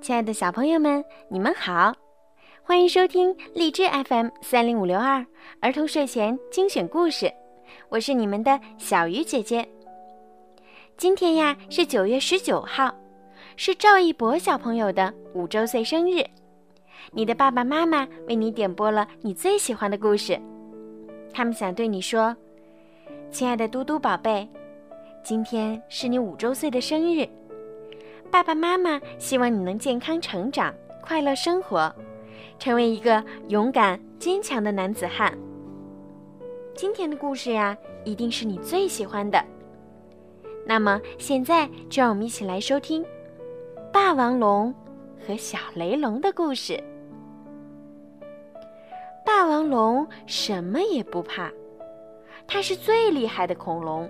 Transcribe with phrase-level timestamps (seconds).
[0.00, 1.94] 亲爱的小朋友们，你们好，
[2.62, 5.24] 欢迎收听荔枝 FM 三零五六二
[5.60, 7.32] 儿童睡前精选故事，
[7.88, 9.66] 我是你们的小鱼姐姐。
[10.96, 12.94] 今天呀是九月十九号，
[13.56, 16.24] 是赵一博小朋友的五周岁生日，
[17.12, 20.38] 你的爸爸妈妈为你点播了你最喜欢的故事，
[21.32, 22.36] 他们想对你说
[23.30, 24.48] ：“亲爱的嘟嘟宝贝，
[25.22, 27.28] 今天是你五周岁的生日。”
[28.36, 31.90] 爸爸妈妈希望你能健康成长，快乐生活，
[32.58, 35.32] 成为一个勇敢坚强的男子汉。
[36.74, 39.42] 今天的故事呀，一定是你最喜欢的。
[40.66, 43.02] 那么现在就让我们一起来收听
[43.90, 44.74] 《霸王龙
[45.26, 46.74] 和小雷龙的故事》。
[49.24, 51.50] 霸王龙什么也不怕，
[52.46, 54.06] 它是最厉害的恐龙。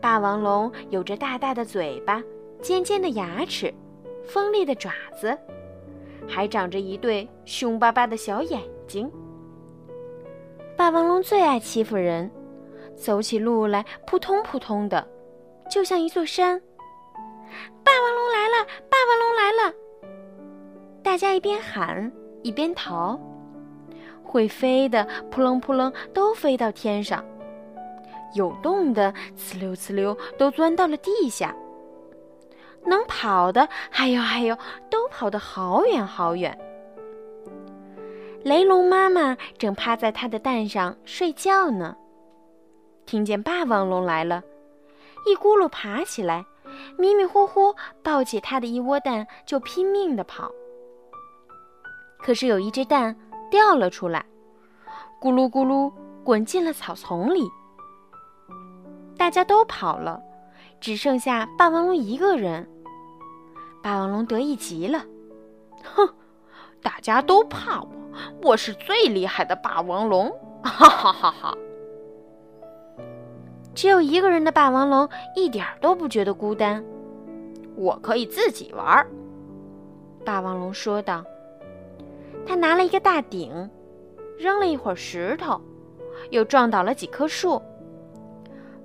[0.00, 2.20] 霸王龙有着大大的嘴巴。
[2.60, 3.72] 尖尖的牙齿，
[4.24, 5.36] 锋利的爪子，
[6.26, 9.10] 还长着一对凶巴巴的小眼睛。
[10.76, 12.30] 霸王龙最爱欺负人，
[12.94, 15.06] 走起路来扑通扑通的，
[15.70, 16.60] 就像一座山。
[17.82, 18.66] 霸王龙来了！
[18.90, 19.74] 霸王龙来了！
[21.02, 23.18] 大家一边喊一边逃，
[24.22, 27.24] 会飞的扑棱扑棱都飞到天上，
[28.34, 31.54] 有洞的呲溜呲溜都钻到了地下。
[32.86, 34.56] 能跑的，还有还有，
[34.88, 36.56] 都跑得好远好远。
[38.42, 41.96] 雷龙妈妈正趴在它的蛋上睡觉呢，
[43.04, 44.42] 听见霸王龙来了，
[45.26, 46.44] 一咕噜爬起来，
[46.96, 50.50] 迷迷糊糊抱起它的一窝蛋就拼命的跑。
[52.18, 53.16] 可是有一只蛋
[53.50, 54.24] 掉了出来，
[55.20, 55.92] 咕噜咕噜
[56.22, 57.48] 滚进了草丛里。
[59.16, 60.22] 大家都跑了，
[60.80, 62.68] 只剩下霸王龙一个人。
[63.86, 64.98] 霸王龙得意极了，
[65.84, 66.08] 哼，
[66.82, 67.88] 大家都怕我，
[68.42, 70.28] 我是最厉害的霸王龙，
[70.64, 71.56] 哈哈哈哈！
[73.76, 76.84] 只有一个人的霸王龙一点都不觉得孤单，
[77.76, 79.06] 我可以自己玩。
[80.24, 81.24] 霸王龙说道。
[82.44, 83.70] 他拿了一个大鼎，
[84.36, 85.60] 扔了一会儿石头，
[86.30, 87.62] 又撞倒了几棵树。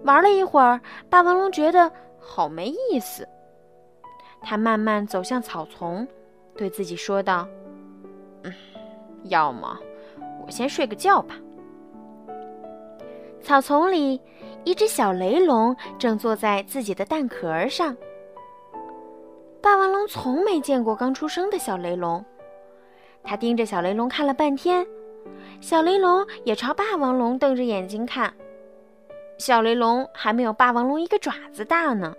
[0.03, 0.79] 玩了一会儿，
[1.09, 3.27] 霸王龙觉得好没意思。
[4.41, 6.07] 他慢慢走向草丛，
[6.57, 7.47] 对自己说道
[8.43, 8.53] ：“嗯，
[9.23, 9.77] 要么
[10.45, 11.35] 我先睡个觉吧。”
[13.41, 14.19] 草丛里，
[14.63, 17.95] 一只小雷龙正坐在自己的蛋壳上。
[19.61, 22.23] 霸王龙从没见过刚出生的小雷龙，
[23.23, 24.85] 他盯着小雷龙看了半天，
[25.59, 28.33] 小雷龙也朝霸王龙瞪着眼睛看。
[29.37, 32.13] 小雷龙还没有霸王龙一个爪子大呢。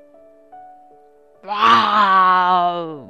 [1.93, 3.07] 哇哦！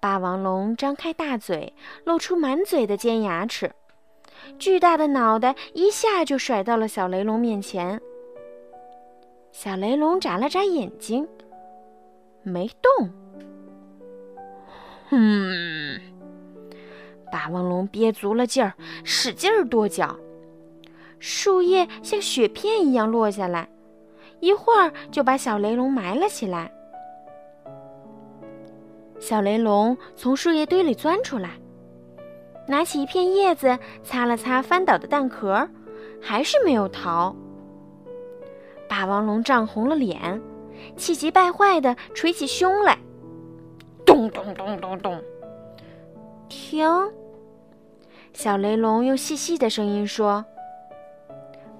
[0.00, 1.74] 霸王龙张开大嘴，
[2.04, 3.70] 露出满嘴的尖牙齿，
[4.58, 8.00] 巨大的脑袋一下就甩到了小雷龙面前。
[9.52, 11.28] 小雷龙眨了眨眼睛，
[12.42, 13.10] 没动。
[15.10, 16.00] 嗯，
[17.30, 18.72] 霸王龙憋足了劲儿，
[19.04, 20.16] 使劲儿跺脚，
[21.18, 23.68] 树叶像雪片一样落下来。
[24.40, 26.72] 一会儿就把小雷龙埋了起来。
[29.20, 31.50] 小雷龙从树叶堆里钻出来，
[32.66, 35.68] 拿起一片叶子擦了擦翻倒的蛋壳，
[36.20, 37.34] 还是没有逃。
[38.88, 40.40] 霸王龙涨红了脸，
[40.96, 42.98] 气急败坏地捶起胸来，
[44.06, 45.22] 咚咚咚咚咚！
[46.48, 46.88] 停！
[48.32, 50.44] 小雷龙用细细的声音说：“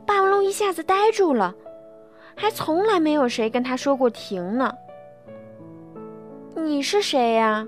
[0.04, 1.54] 霸王龙一下子呆住了。”
[2.36, 4.72] 还从来没有谁跟他说过停呢。
[6.58, 7.66] 你是谁呀？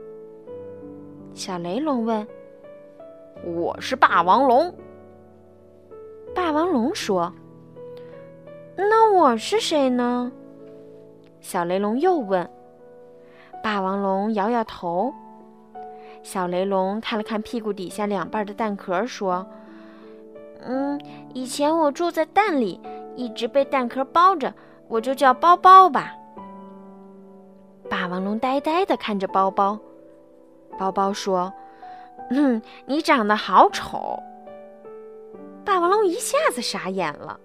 [1.33, 2.27] 小雷龙问。
[3.45, 4.75] 我是霸王龙。
[6.35, 7.33] 霸王龙说。
[8.77, 10.33] 那我是谁呢？
[11.41, 12.51] 小雷龙又问。
[13.63, 15.15] 霸王龙摇摇头。
[16.25, 19.47] 小雷龙看了看屁股底下两半的蛋壳，说
[20.67, 21.01] ：“嗯，
[21.33, 22.81] 以前我住在蛋里。”
[23.17, 24.55] 一直被蛋壳包着，
[24.89, 26.15] 我就叫包包吧。
[27.91, 29.79] 霸王龙呆呆地看着包包，
[30.79, 31.53] 包包说
[32.31, 34.23] ：“嗯，你长得好丑。”
[35.67, 37.39] 霸王龙一下子傻眼了，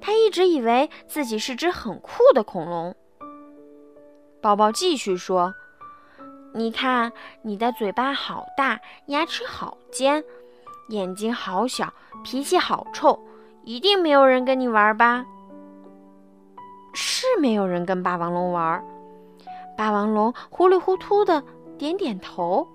[0.00, 2.94] 他一直以为自己是只很酷的恐龙。
[4.42, 5.54] 包包继续说
[6.52, 7.10] ：“你看，
[7.42, 10.22] 你的嘴巴好大，牙齿好尖，
[10.90, 11.92] 眼睛好小，
[12.22, 13.18] 脾气好臭。”
[13.64, 15.26] 一定没有人跟你玩吧？
[16.94, 18.84] 是没有人跟霸王龙玩。
[19.76, 21.42] 霸王龙糊里糊涂的
[21.76, 22.66] 点点头。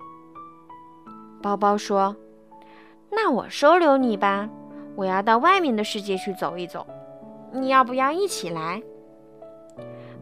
[1.42, 2.14] 包包说
[3.10, 4.48] ：“那我收留你吧，
[4.94, 6.86] 我要到外面的世界去走一走，
[7.52, 8.82] 你要不要一起来？”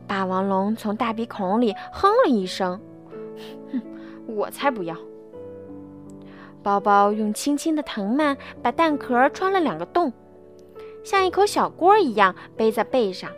[0.09, 2.81] 霸王龙从大鼻孔里哼了一声
[3.71, 3.83] ：“哼，
[4.27, 4.97] 我才不要！”
[6.63, 10.13] 包包用轻轻的藤蔓把蛋壳穿了两个洞，
[11.05, 13.31] 像一口小锅一样背在背上。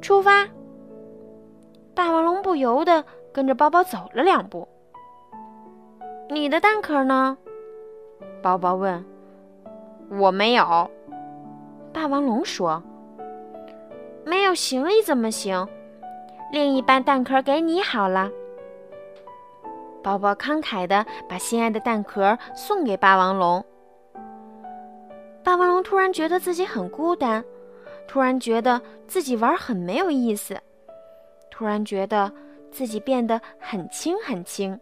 [0.00, 0.48] 出发！
[1.98, 4.68] 霸王龙不由得跟着包包走了两步。
[6.30, 7.36] 你的蛋壳呢？
[8.40, 9.04] 包包问。
[10.08, 10.88] 我没有。
[11.92, 12.80] 霸王龙说。
[14.24, 15.66] 没有行李怎么行？
[16.52, 18.30] 另一半蛋壳给你好了。
[20.00, 23.64] 包包慷慨地把心爱的蛋壳送给霸王龙。
[25.42, 27.44] 霸王龙突然觉得自己很孤单，
[28.06, 30.56] 突然觉得自己玩很没有意思，
[31.58, 32.32] 突然觉得
[32.70, 34.78] 自己变得很轻很轻，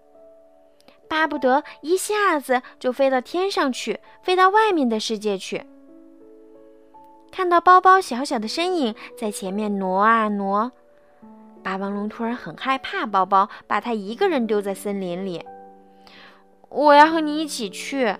[1.09, 5.65] 巴不得一下子就飞到天上去，飞到外面的世界去。
[7.33, 10.71] 看到包包小小的身影在前面挪啊挪，
[11.63, 15.43] 霸王龙突然很害怕包包把它一个人丢在森林里。
[16.69, 18.15] 我要和你一起去。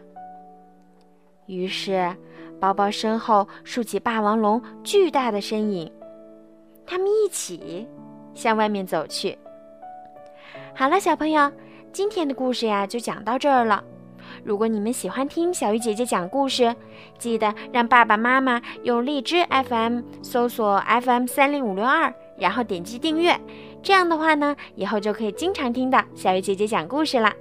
[1.45, 2.17] 于是，
[2.59, 5.93] 包包身后竖起霸王龙巨大的身影，
[6.87, 7.87] 他们一起
[8.37, 9.37] 向外面走去。
[10.77, 11.51] 好了，小朋友，
[11.93, 13.83] 今天的故事呀就讲到这儿了。
[14.45, 16.75] 如果你们喜欢听小鱼姐姐讲故事，
[17.19, 23.39] 记得让爸爸妈妈用荔枝 FM 搜索 FM 三零五六二，然后点击订阅。
[23.83, 27.33] 这样的话呢，以后就可以经常听到小鱼姐姐讲故事啦。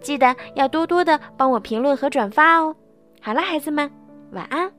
[0.00, 2.74] 记得要多多的帮我评论和转发哦。
[3.20, 3.90] 好了，孩子们，
[4.32, 4.70] 晚安。